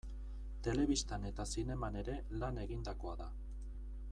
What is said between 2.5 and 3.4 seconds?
egindakoa da.